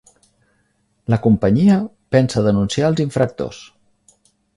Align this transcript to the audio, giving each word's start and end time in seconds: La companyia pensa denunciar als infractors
La 1.13 1.19
companyia 1.25 1.77
pensa 2.15 2.43
denunciar 2.47 2.87
als 2.89 3.03
infractors 3.05 3.61